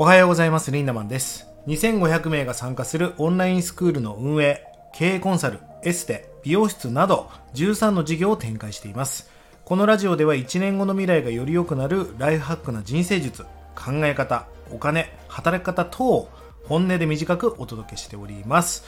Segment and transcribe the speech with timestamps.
[0.00, 0.70] おはようございます。
[0.70, 1.48] リンダマンです。
[1.66, 4.64] 2500名が参加するオンラインスクールの運営
[4.94, 9.28] 経営コンサルエステ美容室など13の事業を展開しています。
[9.64, 13.42] このラジオでは1年後の未来がより良くなるライフハックな人生術
[13.74, 16.28] 考え方お金働き方等を
[16.66, 18.84] 本音で短くお届けしております。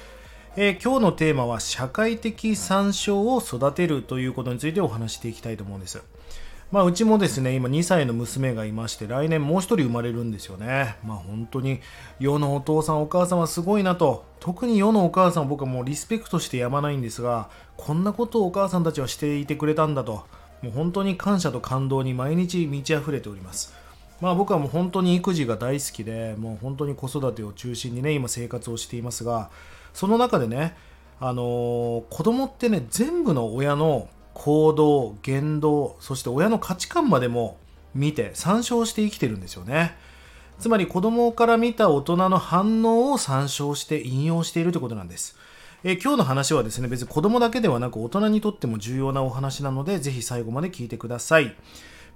[0.55, 6.05] えー、今日のテーマは社会的参照を育てるということについてお話していきたいと思うんです。
[6.71, 10.97] まあ、うちもですね、今2歳の娘がいまして、来年もう1人生まれるんですよね。
[11.05, 11.81] まあ、本当に
[12.21, 20.25] 世のお父さんお母さんはすごいなと、特に世のお母さん僕はもうリスペクトしてやまないんですが、こんなことをお母さんたちはしていてくれたんだと、
[20.63, 23.75] もう本当に感謝と感動に毎日満ち溢れております。
[24.21, 29.51] まあ僕はもう本当に育児が大好きで、もう本当に子育てを中心にね、今生活をしていますが、
[29.93, 30.77] その中でね、
[31.19, 34.09] あのー、子供ってね、全部の親の
[34.43, 37.59] 行動、言動、そして親の価値観までも
[37.95, 39.95] 見て参照して生きてるんですよね。
[40.59, 45.37] つまり子供から見た大人の反応を参照して引用しているということなんです。
[45.85, 51.55] え今日の話はですね、別に子供だけではなく大人にとっても重要なお話なので、ぜひ最後まで聞いてください。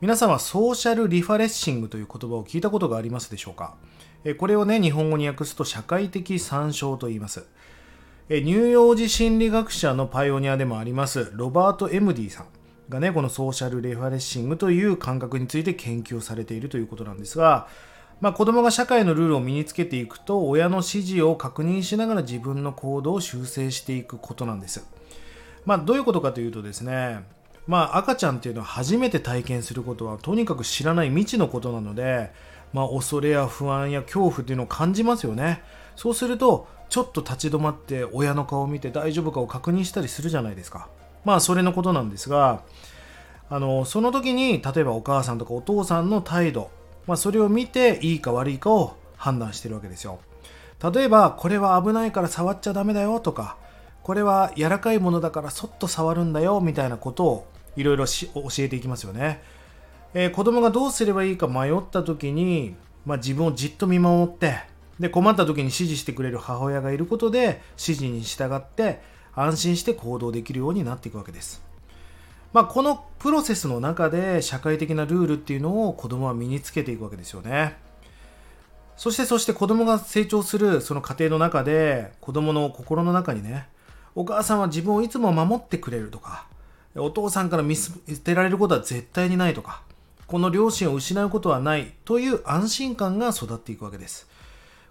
[0.01, 3.75] 皆さんはソーシャルリファレッシングという言葉を聞いたことがありますでしょうか？
[4.39, 7.45] これをね、日本語に訳すと社会的参照と言います。
[8.27, 12.47] 乳幼児心理学者のパイオニアでもありますロバート・エムディさん
[12.89, 17.69] がねこの social referencing という感覚について研究をされているということなんですが、
[18.23, 24.87] まあ、子供が社会のルールを身につけていくと親の指示を確認しながら自分の行動を修正していくことなんです、
[25.67, 27.25] まあ、どういうことかというとですね
[27.67, 32.31] まあ、赤ちゃんっていうのは初めて体験することはとにかく知らない未知のことなので、
[32.75, 35.63] まあ、恐れや不安や恐怖っていうのを感じますよね。
[35.97, 40.89] そうするとちょっと立ち止まって親の顔を見て大丈夫かを確認したりするじゃないですか。
[41.25, 42.63] まあそれのことなんですが、
[43.51, 46.71] あの、その時に例えばお母さんとかお父さんの態度、
[47.07, 50.19] まあそれを見ていいか悪いかを判断してるわけですよ。
[50.93, 53.57] 例えば、これは危ないから触っちゃダメだよとか、
[54.03, 59.43] これは柔らかいものだからそっと触るんだよみたいなことをいろいろ教えていきますよね。
[60.13, 64.59] えー、子供がどうすればいいか迷った時に、まあ、自分をじっと見守って
[65.01, 69.01] で困った時に指示してくれる母親がいることで指示に従って
[69.35, 71.63] 安心して行動できるようになっていくわけです。
[72.53, 77.77] まあ、このプロセスの中で社会的なルールっていうのを子供は身につけていくわけですよね。
[78.97, 83.67] そしてそして子供が成長するその過程の中で子供の心の中にね、
[84.15, 86.47] お母さんは自分をいつも守ってくれるとか、
[86.95, 89.83] お父さんから見捨てられることは絶対にないとか、
[90.29, 94.29] この両親を失うことはないという安心感が育っていくわけです。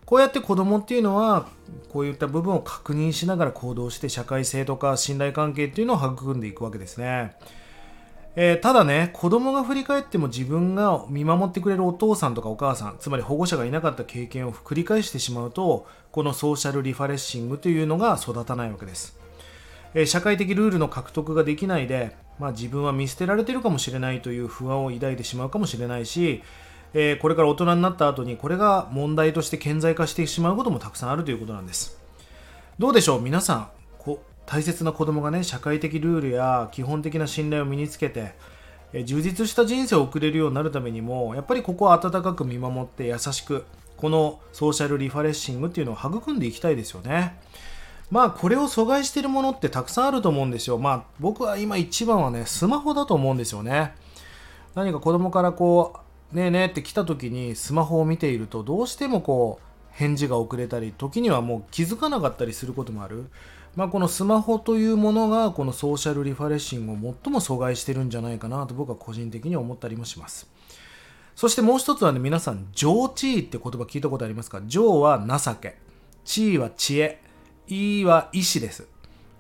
[0.06, 1.48] こうやって子供っていうのは
[1.90, 7.36] こういった部分を確認しながら行動して社会性とか信頼関係っていうのを育んでいくわけですね。
[8.36, 19.16] えー、ただね、子供が振り返っても自分が見守ってくれるお父さんとかお母さん、つまり保護者がいなかった経験を繰り返してしまうと、このソーシャルリファレッシングというのが育たないわけです。
[19.94, 26.42] えー、社会的ルールの獲得ができないで、まあ、自分は見捨てられてるかもしれないという不安を抱いてしまうかもしれないし、
[26.94, 32.00] えー、これから大人になった後にこれが問題として顕在化してしまうこともたくさんあるということなんです。
[32.78, 33.22] どうでしょう？
[33.22, 33.68] 皆さん
[33.98, 38.34] こ大切な子供がね社会的ルールや基本的な信頼を身につけて、
[38.94, 43.66] えー、充実した人生を送れるようになるためにもやっぱりここは温かく見守って優しく
[43.98, 47.40] このソーシャルリファレッシングっていうのを育んでいきたいですよね。
[48.12, 50.78] まあこれを阻害してるものってたくさんあると思うんですよ。
[50.78, 53.96] まあ僕は今一番はねスマホだと思うんですよね。
[54.76, 56.00] 何か子供からこう
[56.34, 63.26] ねえねえって来た時にスマホを見ているとどうしてもこう返事が遅れたり時にはもう気づかなかったりすることもある、
[63.76, 70.50] まあ、このスマホというものがこのソーシャルリファレッシングを最も阻害してるんじゃないかなと僕は個人的に思ったりもします。
[71.36, 74.62] そしてもう一つはね皆さん情地位って言葉聞いたことありますか？
[74.66, 75.78] 情は情け
[76.26, 77.22] 地位は知恵
[77.68, 78.88] 意は意志です。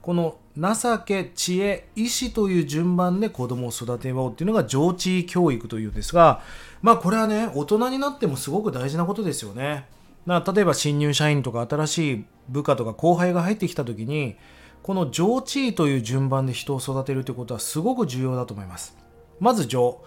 [0.02, 6.42] この情け、知恵、意志という順番で子供を育てようっていうのが上智教育というんですが、
[6.82, 9.88] まあこれはね、大人になってもすごく大事なことですよね。
[10.26, 14.36] な例えば新入社員とか新しい部下とか後輩が入ってきた時に、
[14.84, 18.96] この上智という順番で人を育てるってことはすごく重要だと思います。
[19.40, 20.04] まず上。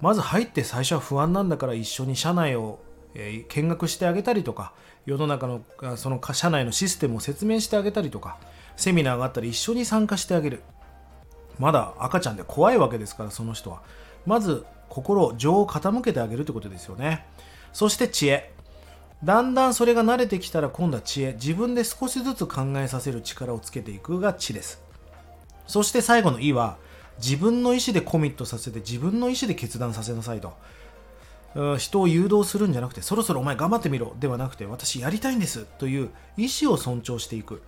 [0.00, 2.78] まず入って最初は不安なんだから一緒に社内を、
[3.48, 4.72] 見学してあげたりとか、
[5.04, 5.62] 世の中の
[5.96, 8.38] その社内のシステムを説明してあげたりとか、
[8.80, 10.62] セミナーがあったら一緒に参加してあげる。
[11.58, 13.82] まだ赤ちゃんで怖いわけですから、その人は。
[14.24, 17.26] まず、心、情を傾けてあげるってことですよね。
[17.74, 18.52] そして知恵。
[19.22, 21.34] だんだんそれが慣れてきたら今度は知恵。
[21.34, 24.82] 自分で少しずつ考えさせる力をつけていくが知です。
[25.66, 26.78] そして最後の意は、
[27.18, 30.54] 自分の意思でコミットさせて自分の意思で決断させなさいと。
[31.76, 37.60] 人を誘導するんじゃなくてそろそろお前頑張ってみろではなくて私やりたいんですという意思を尊重していく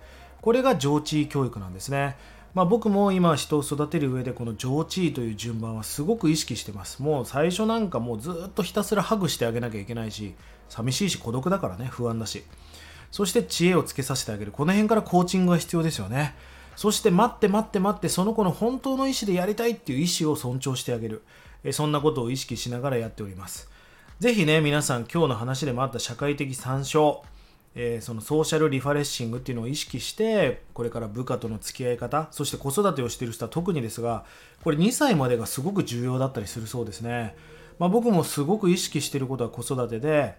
[0.43, 2.17] これが上智教育なんですね。
[2.53, 7.01] まあ、僕も今人を育てる上でこの上智という順番はすごく意識してます。
[7.01, 10.35] もう最初なんかもうずっとひたすらハグしてあげなきゃいけないし
[10.67, 12.43] 寂しいし孤独だからね不安だし。
[13.09, 14.51] そして知恵をつけさせてあげる。
[14.51, 16.35] この辺からコーチングが必要ですよね。
[16.75, 21.23] そして待って待って待ってその子の本当の意思でやりたいっていう意思を尊重してあげる。
[21.71, 23.69] そんなことを意識しながらやっております。
[24.19, 27.23] ぜひね皆さん今日の話でもあった社会的参照
[27.75, 34.25] えー、そのソーシャルリファレッシングっていうのを意識してこれから部下との付き合い方そして子育てをしている人は特にですが
[34.63, 37.35] これ2歳までがすごく重要だったりするそうですね、
[37.79, 40.35] まあ、僕もすごく意識していることは子育てで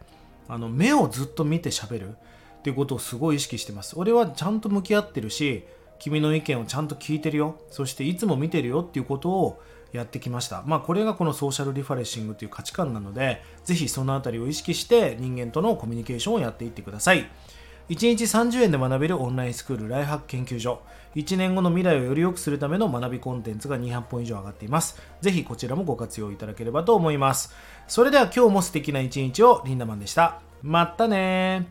[0.49, 3.95] あの目をずっと見て喋るっていうことをすごい意識してます。
[3.99, 5.65] 俺はちゃんと向き合ってるし
[5.99, 7.61] 君の意見をちゃんと聞いてるよ。
[7.71, 9.63] そしていつも見てるよっていうことを
[9.97, 10.63] やってきました。
[10.67, 17.31] まあこれがこのソーシャルリファレッシングという価値観なので、ぜひそのあたりを意識して人間とのコミュニケーションをやっていってください。
[17.89, 20.83] 1日30円で学べるオンラインスクールライハック研究所。
[21.15, 25.01] 1年後の未来をより良くするための学びコンテンツが200本以上上がっています。
[25.21, 27.55] ぜひこちらもご活用いただければと思います。
[27.87, 30.41] それでは今日も素敵な一日をリンダマンでした。
[30.63, 31.69] またね